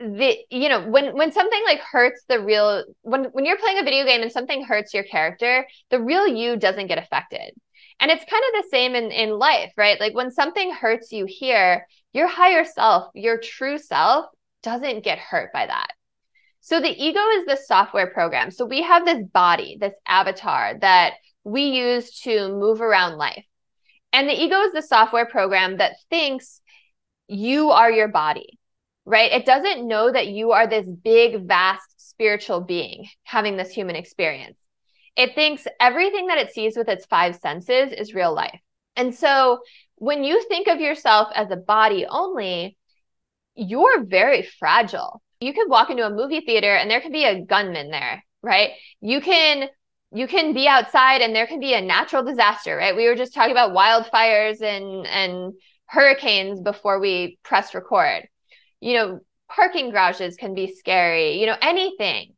[0.00, 3.84] the you know when when something like hurts the real when when you're playing a
[3.84, 7.52] video game and something hurts your character the real you doesn't get affected.
[8.02, 10.00] And it's kind of the same in in life right?
[10.00, 14.26] Like when something hurts you here your higher self your true self
[14.62, 15.88] doesn't get hurt by that.
[16.62, 18.50] So the ego is the software program.
[18.50, 23.44] So we have this body this avatar that we use to move around life.
[24.14, 26.60] And the ego is the software program that thinks
[27.30, 28.58] you are your body,
[29.04, 29.30] right?
[29.30, 34.58] It doesn't know that you are this big, vast spiritual being having this human experience.
[35.16, 38.60] It thinks everything that it sees with its five senses is real life.
[38.96, 39.60] And so
[39.96, 42.76] when you think of yourself as a body only,
[43.54, 45.22] you're very fragile.
[45.40, 48.70] You could walk into a movie theater and there could be a gunman there, right?
[49.00, 49.68] You can
[50.12, 52.96] you can be outside and there can be a natural disaster, right?
[52.96, 55.54] We were just talking about wildfires and and
[55.90, 58.28] hurricanes before we press record.
[58.80, 62.34] You know, parking garages can be scary, you know, anything.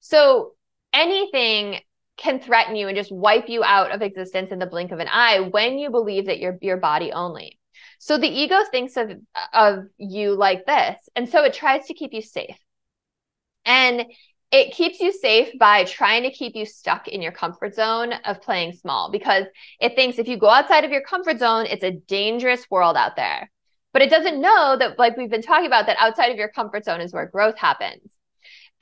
[0.00, 0.52] So
[0.92, 1.80] anything
[2.18, 5.08] can threaten you and just wipe you out of existence in the blink of an
[5.10, 7.58] eye when you believe that you're your body only.
[7.98, 9.10] So the ego thinks of
[9.54, 12.58] of you like this, and so it tries to keep you safe.
[13.64, 14.04] And
[14.52, 18.42] it keeps you safe by trying to keep you stuck in your comfort zone of
[18.42, 19.44] playing small because
[19.80, 23.14] it thinks if you go outside of your comfort zone, it's a dangerous world out
[23.16, 23.50] there.
[23.92, 26.84] But it doesn't know that, like we've been talking about, that outside of your comfort
[26.84, 28.12] zone is where growth happens.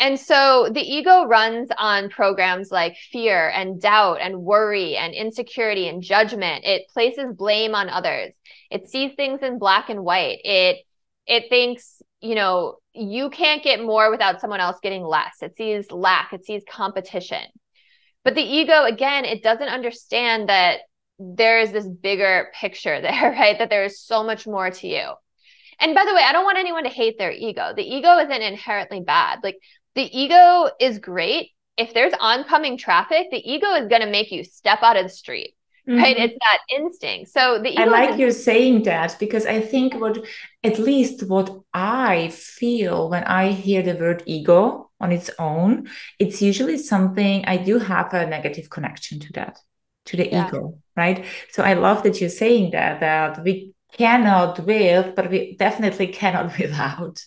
[0.00, 5.88] And so the ego runs on programs like fear and doubt and worry and insecurity
[5.88, 6.64] and judgment.
[6.64, 8.32] It places blame on others.
[8.70, 10.38] It sees things in black and white.
[10.44, 10.78] It
[11.26, 15.42] it thinks, you know, you can't get more without someone else getting less.
[15.42, 17.42] It sees lack, it sees competition.
[18.24, 20.80] But the ego, again, it doesn't understand that
[21.18, 23.58] there is this bigger picture there, right?
[23.58, 25.12] That there is so much more to you.
[25.80, 27.72] And by the way, I don't want anyone to hate their ego.
[27.74, 29.40] The ego isn't inherently bad.
[29.44, 29.58] Like
[29.94, 31.50] the ego is great.
[31.76, 35.08] If there's oncoming traffic, the ego is going to make you step out of the
[35.08, 35.54] street
[35.88, 35.98] mm-hmm.
[35.98, 37.30] right it's that instinct.
[37.30, 40.18] So the i like you saying that because i think what
[40.62, 46.42] at least what i feel when i hear the word ego on its own it's
[46.42, 49.58] usually something i do have a negative connection to that
[50.04, 50.48] to the yeah.
[50.48, 51.24] ego right?
[51.50, 56.58] So i love that you're saying that that we cannot with but we definitely cannot
[56.58, 57.22] without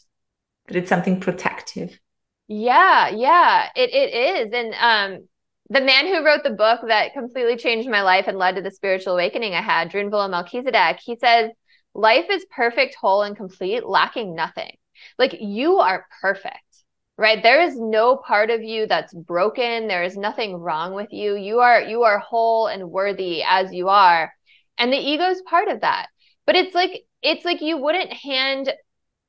[0.67, 1.99] that it's something protective.
[2.47, 4.53] Yeah yeah it, it is.
[4.53, 5.27] And um
[5.71, 8.71] the man who wrote the book that completely changed my life and led to the
[8.71, 11.49] spiritual awakening I had, Drunvalo Melchizedek, he says,
[11.93, 14.75] life is perfect, whole, and complete, lacking nothing.
[15.17, 16.83] Like you are perfect,
[17.17, 17.41] right?
[17.41, 19.87] There is no part of you that's broken.
[19.87, 21.35] There is nothing wrong with you.
[21.35, 24.33] You are, you are whole and worthy as you are.
[24.77, 26.07] And the ego is part of that.
[26.45, 28.73] But it's like, it's like you wouldn't hand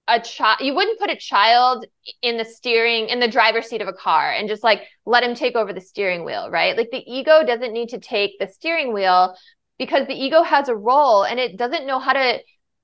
[0.08, 1.86] a child you wouldn't put a child
[2.22, 5.34] in the steering in the driver's seat of a car and just like let him
[5.34, 6.76] take over the steering wheel right?
[6.76, 9.36] Like the ego doesn't need to take the steering wheel
[9.78, 12.38] because the ego has a role and it doesn't know how to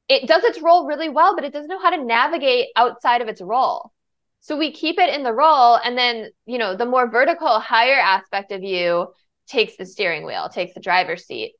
[0.09, 3.29] it does its role really well but it doesn't know how to navigate outside of
[3.29, 3.93] its role.
[4.41, 7.99] So we keep it in the role and then you know the more vertical higher
[7.99, 9.09] aspect of you
[9.49, 11.55] takes the steering wheel takes the driver's seat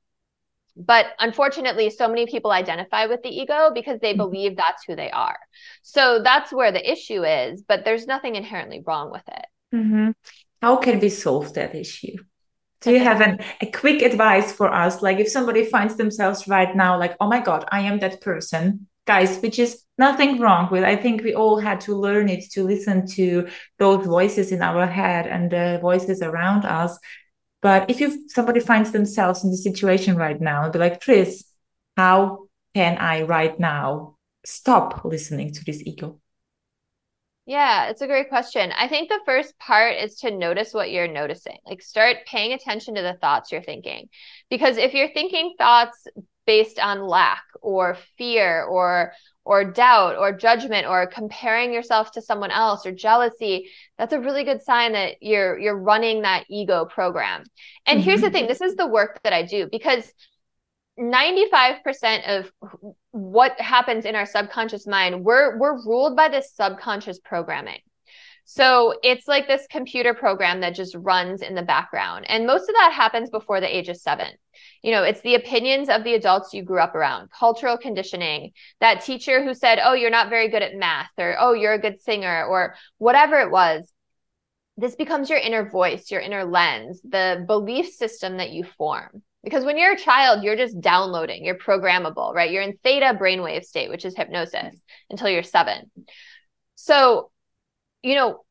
[0.79, 4.19] but unfortunately, so many people identify with the ego because they mm-hmm.
[4.19, 5.37] believe that's who they are.
[5.83, 9.47] So that's where the issue is, but there's nothing inherently wrong with it.
[9.75, 10.11] Mm-hmm.
[10.63, 12.17] How can we solve that issue?
[12.81, 15.03] Do you have an, a quick advice for us?
[15.03, 18.87] Like, if somebody finds themselves right now, like, oh my God, I am that person,
[19.05, 20.85] guys, which is nothing wrong with.
[20.85, 23.49] I think we all had to learn it to listen to
[23.81, 26.97] those voices in our head and the voices around us
[27.61, 31.45] but if you somebody finds themselves in the situation right now, and be like, Kris,
[31.97, 36.21] how can I right now stop listening to this ego?
[37.49, 38.73] Yeah, it's a great question.
[38.77, 41.57] I think the first part is to notice what you're noticing.
[41.65, 44.11] Like start paying attention to the thoughts you're thinking.
[44.51, 46.07] Because if you're thinking thoughts
[46.47, 49.15] based on lack or fear or
[49.49, 54.45] or doubt or judgment or comparing yourself to someone else or jealousy, that's a really
[54.45, 57.45] good sign that you're you're running that ego program.
[57.87, 58.05] And mm-hmm.
[58.05, 60.13] here's the thing, this is the work that I do because
[61.01, 62.53] 95% of
[63.13, 67.79] what happens in our subconscious mind, we're we're ruled by this subconscious programming.
[68.51, 72.25] So it's like this computer program that just runs in the background.
[72.31, 74.29] And most of that happens before the age of seven.
[74.83, 79.05] You know, it's the opinions of the adults you grew up around, cultural conditioning, that
[79.05, 82.01] teacher who said, oh, you're not very good at math, or oh, you're a good
[82.01, 83.93] singer, or whatever it was.
[84.79, 89.23] This becomes your inner voice, your inner lens, the belief system that you form.
[89.45, 92.51] Because when you're a child, you're just downloading, you're programmable, right?
[92.51, 94.75] You're in theta brainwave state, which is hypnosis
[95.11, 95.91] until you're seven.
[96.77, 97.31] So,
[98.09, 98.45] you know,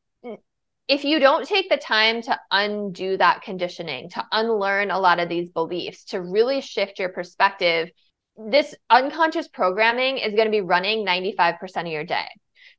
[0.86, 5.28] if you don't take the time to undo that conditioning, to unlearn a lot of
[5.28, 7.90] these beliefs, to really shift your perspective,
[8.36, 12.28] this unconscious programming is going to be running 95% of your day.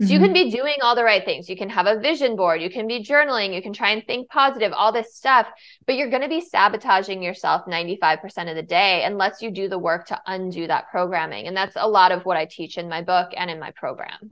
[0.02, 0.14] So mm-hmm.
[0.14, 1.50] you can be doing all the right things.
[1.50, 4.30] You can have a vision board, you can be journaling, you can try and think
[4.30, 5.48] positive, all this stuff,
[5.86, 9.78] but you're going to be sabotaging yourself 95% of the day unless you do the
[9.78, 11.48] work to undo that programming.
[11.48, 14.30] And that's a lot of what I teach in my book and in my program.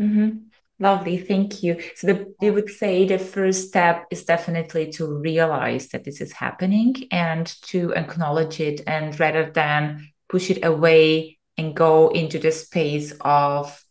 [0.00, 0.30] Mm-hmm.
[0.78, 1.80] Lovely, thank you.
[1.94, 6.32] So the, you would say the first step is definitely to realize that this is
[6.32, 12.52] happening and to acknowledge it, and rather than push it away and go into the
[12.52, 13.82] space of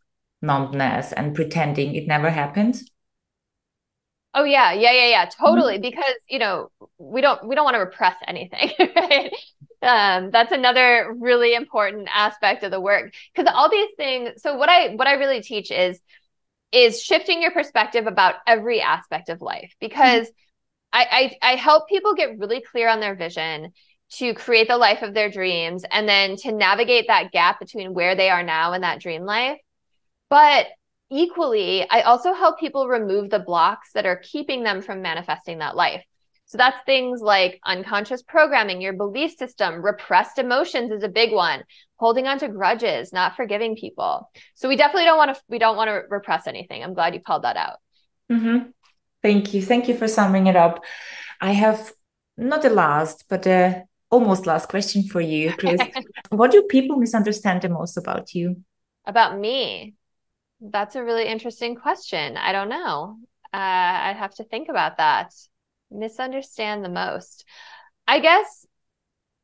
[0.42, 2.80] numbness and pretending it never happened
[4.34, 5.82] oh yeah yeah yeah yeah totally mm-hmm.
[5.82, 9.32] because you know we don't we don't want to repress anything right
[9.82, 14.70] um, that's another really important aspect of the work because all these things so what
[14.70, 16.00] i what i really teach is
[16.76, 20.32] is shifting your perspective about every aspect of life because mm-hmm.
[20.94, 23.72] I, I i help people get really clear on their vision
[24.12, 28.16] to create the life of their dreams and then to navigate that gap between where
[28.16, 29.58] they are now and that dream life
[30.30, 30.68] but
[31.10, 35.76] equally, I also help people remove the blocks that are keeping them from manifesting that
[35.76, 36.04] life.
[36.48, 41.64] So that's things like unconscious programming, your belief system, repressed emotions is a big one,
[41.96, 44.30] holding on to grudges, not forgiving people.
[44.54, 46.84] So we definitely don't want to we don't want to repress anything.
[46.84, 47.78] I'm glad you called that out.
[48.32, 48.70] Mm-hmm.
[49.24, 49.62] Thank you.
[49.64, 50.84] Thank you for summing it up.
[51.42, 51.92] I have
[52.38, 55.82] not the last, but the almost last question for you, Kris.
[56.30, 58.64] what do people misunderstand the most about you?
[59.06, 59.96] About me?
[60.62, 62.38] That's a really interesting question.
[62.38, 63.18] I don't know.
[63.54, 63.58] Uh,
[64.08, 65.34] I'd have to think about that.
[66.00, 67.46] Misunderstand the most.
[68.08, 68.66] I guess,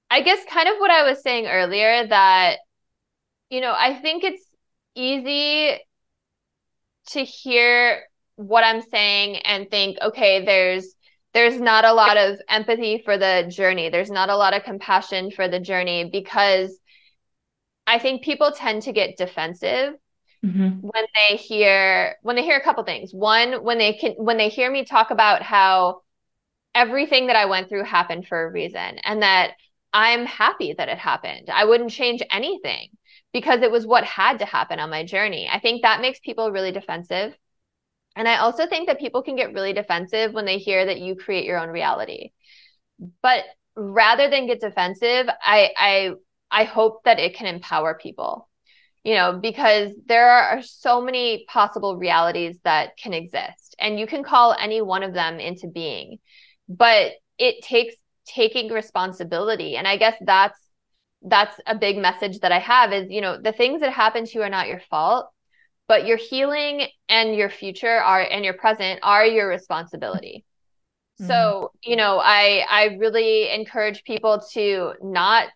[0.10, 2.58] I guess kind of what I was saying earlier that,
[3.50, 4.44] you know, I think it's
[4.96, 5.80] easy
[7.08, 8.04] to hear
[8.36, 10.96] what I'm saying and think, okay, there's,
[11.34, 13.90] there's not a lot of empathy for the journey.
[13.90, 16.78] There's not a lot of compassion for the journey because
[17.88, 19.96] I think people tend to get defensive
[20.46, 20.68] mm-hmm.
[20.82, 23.14] when they hear when they hear a couple things.
[23.14, 26.01] One, when they can when they hear me talk about how
[26.74, 29.52] everything that I went through happened for a reason and that
[29.94, 31.50] I'm happy that it happened.
[31.50, 32.90] I wouldn't change anything
[33.34, 35.50] because it was what had to happen on my journey.
[35.52, 37.36] I think that makes people really defensive.
[38.16, 41.16] And I also think that people can get really defensive when they hear that you
[41.16, 42.32] create your own reality.
[43.22, 46.12] But rather than get defensive, I I
[46.52, 48.48] I hope that it can empower people
[49.04, 54.24] you know, because there are so many possible realities that can exist and you can
[54.24, 56.20] call any one of them into being.
[56.78, 59.76] But it takes taking responsibility.
[59.76, 60.58] And I guess that's
[61.24, 64.32] that's a big message that I have is, you know, the things that happen to
[64.34, 65.30] you are not your fault,
[65.88, 70.46] but your healing and your future are and your present are your responsibility.
[71.20, 71.28] Mm-hmm.
[71.28, 75.50] So, you know, I I really encourage people to not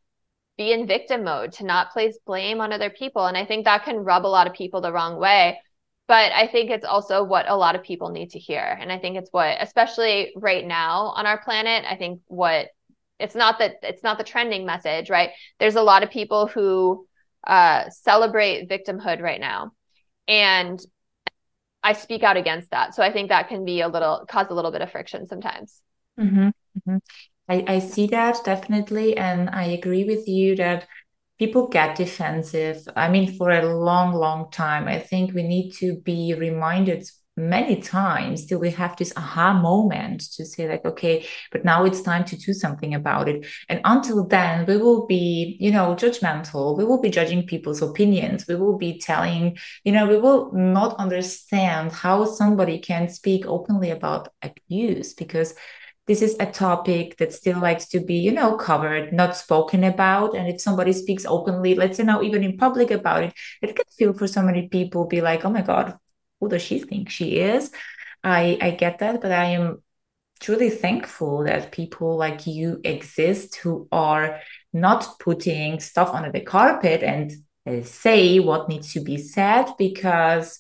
[0.58, 3.26] be in victim mode, to not place blame on other people.
[3.26, 5.60] And I think that can rub a lot of people the wrong way.
[6.08, 8.78] But I think it's also what a lot of people need to hear.
[8.80, 12.68] And I think it's what, especially right now on our planet, I think what
[13.20, 15.32] it's not that it's not the trending message, right?
[15.60, 17.08] There's a lot of people who
[17.48, 19.72] uh, celebrate victimhood right now.
[20.28, 20.80] And
[21.84, 22.96] I speak out against that.
[22.96, 25.82] So I think that can be a little cause a little bit of friction sometimes.
[26.20, 26.48] Mm-hmm.
[26.48, 26.98] Mm-hmm.
[27.48, 29.16] I, I see that definitely.
[29.16, 30.88] And I agree with you that
[31.38, 32.88] people get defensive.
[32.96, 37.06] I mean, for a long, long time, I think we need to be reminded
[37.38, 42.02] many times till we have this aha moment to say like okay but now it's
[42.02, 43.46] time to do something about it.
[43.68, 46.78] And until then we will be you know judgmental.
[46.78, 48.48] We will be judging people's opinions.
[48.48, 53.90] We will be telling you know we will not understand how somebody can speak openly
[53.90, 55.56] about abuse because
[56.08, 60.36] this is a topic that still likes to be you know covered not spoken about.
[60.36, 63.86] And if somebody speaks openly let's say now even in public about it it can
[63.98, 65.98] feel for so many people be like oh my god
[66.40, 67.72] who does she think she is?
[68.24, 69.84] I i get that but i am
[70.40, 74.40] truly thankful that people like you exist who are
[74.74, 77.32] not putting stuff under the carpet and
[77.66, 80.60] uh, say what needs to be said because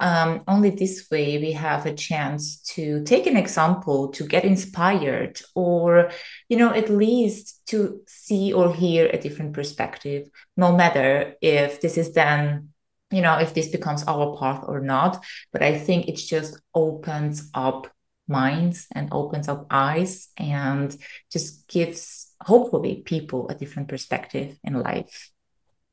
[0.00, 5.40] um, only this way we have a chance to take an example to get inspired
[5.54, 6.10] or
[6.48, 11.98] you know at least to see or hear a different perspective no matter if this
[11.98, 12.70] is then
[13.10, 15.24] you know if this becomes our path or not.
[15.52, 17.88] But i think it just opens up
[18.26, 20.96] minds and opens up eyes and
[21.32, 25.30] just gives hopefully people a different perspective in life.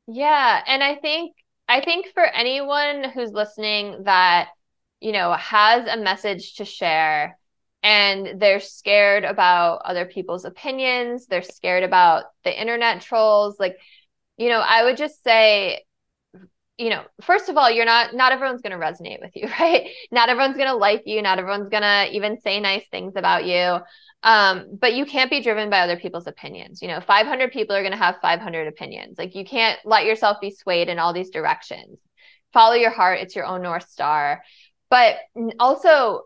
[0.06, 1.34] Yeah and i think
[1.68, 4.48] I think for anyone who's listening that,
[5.00, 7.38] you know, has a message to share
[7.82, 13.76] and they're scared about other people's opinions, they're scared about the internet trolls, like,
[14.36, 15.84] you know, I would just say,
[16.78, 19.90] you know, first of all, you're not, not everyone's going to resonate with you, right?
[20.10, 21.20] Not everyone's going to like you.
[21.20, 23.78] Not everyone's going to even say nice things about you.
[24.22, 26.80] Um, but you can't be driven by other people's opinions.
[26.82, 29.18] You know, 500 people are going to have 500 opinions.
[29.18, 31.98] Like you can't let yourself be swayed in all these directions.
[32.52, 34.42] Follow your heart, it's your own North Star.
[34.90, 35.16] But
[35.58, 36.22] also,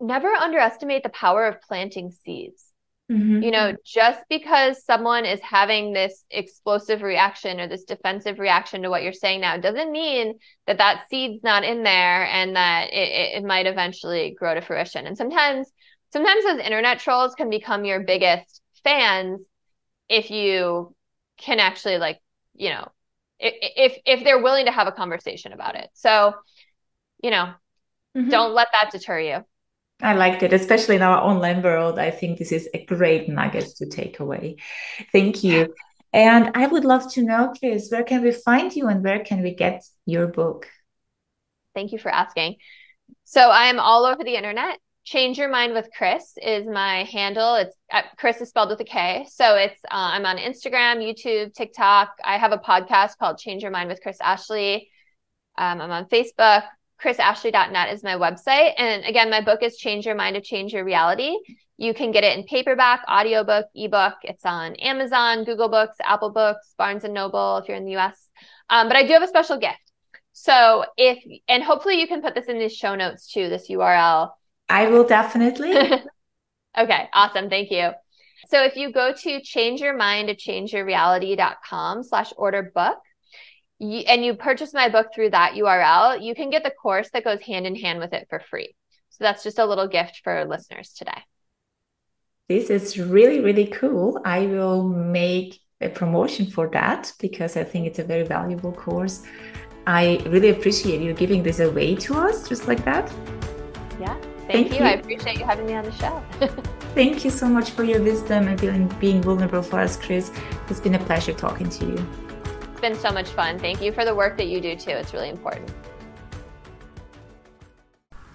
[0.00, 2.67] never underestimate the power of planting seeds.
[3.10, 3.42] Mm-hmm.
[3.42, 8.90] You know, just because someone is having this explosive reaction or this defensive reaction to
[8.90, 10.34] what you're saying now doesn't mean
[10.66, 15.06] that that seed's not in there and that it, it might eventually grow to fruition.
[15.06, 15.72] And sometimes
[16.12, 19.44] sometimes those internet trolls can become your biggest fans
[20.08, 20.94] if you
[21.38, 22.20] can actually like
[22.54, 22.88] you know
[23.38, 26.34] if if they're willing to have a conversation about it so
[27.22, 27.52] you know
[28.16, 28.28] mm-hmm.
[28.28, 29.44] don't let that deter you
[30.00, 31.98] I liked it, especially in our online world.
[31.98, 34.56] I think this is a great nugget to take away.
[35.12, 35.74] Thank you.
[36.12, 39.42] And I would love to know, Kris, where can we find you and where can
[39.42, 40.68] we get your book?
[41.74, 42.56] Thank you for asking.
[43.24, 44.78] So I am all over the internet.
[45.04, 47.54] Change Your Mind with Kris is my handle.
[47.54, 49.26] It's uh, Kris is spelled with a K.
[49.30, 52.10] So it's uh, I'm on Instagram, YouTube, TikTok.
[52.24, 54.90] I have a podcast called Change Your Mind with Kris Ashley.
[55.56, 56.64] Um, I'm on Facebook.
[57.02, 58.72] KrisAshley.net is my website.
[58.76, 61.36] And again, my book is Change Your Mind to Change Your Reality.
[61.76, 64.14] You can get it in paperback, audiobook, ebook.
[64.24, 68.28] It's on Amazon, Google Books, Apple Books, Barnes and Noble if you're in the US.
[68.68, 69.78] Um, but I do have a special gift.
[70.32, 71.18] So if,
[71.48, 74.30] and hopefully you can put this in the show notes too, this URL.
[74.68, 75.72] I will definitely.
[76.78, 77.48] okay, awesome.
[77.48, 77.90] Thank you.
[78.48, 82.98] So if you go to change your mind to change your reality.com slash order book,
[83.78, 87.24] you, and you purchase my book through that URL, you can get the course that
[87.24, 88.74] goes hand in hand with it for free.
[89.10, 91.22] So that's just a little gift for listeners today.
[92.48, 94.20] This is really, really cool.
[94.24, 99.22] I will make a promotion for that because I think it's a very valuable course.
[99.86, 103.12] I really appreciate you giving this away to us just like that.
[104.00, 104.16] Yeah.
[104.46, 104.78] Thank, Thank you.
[104.78, 104.84] you.
[104.84, 106.22] I appreciate you having me on the show.
[106.94, 110.32] Thank you so much for your wisdom and being, being vulnerable for us, Kris.
[110.68, 112.27] It's been a pleasure talking to you.
[112.78, 113.58] It's been so much fun.
[113.58, 114.92] Thank you for the work that you do too.
[114.92, 115.68] It's really important.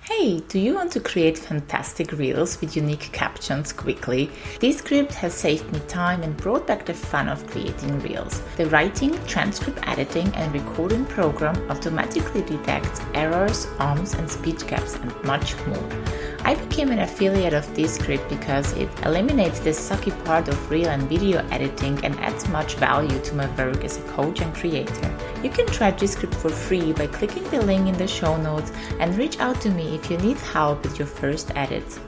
[0.06, 4.30] Hey, do you want to create fantastic reels with unique captions quickly?
[4.60, 8.42] Descript has saved me time and brought back the fun of creating reels.
[8.58, 15.24] The writing, transcript editing, and recording program automatically detects errors, ums, and speech gaps, and
[15.24, 15.90] much more.
[16.46, 21.04] I became an affiliate of Descript because it eliminates the sucky part of reel and
[21.04, 25.18] video editing and adds much value to my work as a coach and creator.
[25.42, 29.16] You can try Descript for free by clicking the link in the show notes and
[29.16, 32.00] reach out to me if you need help with your first edits.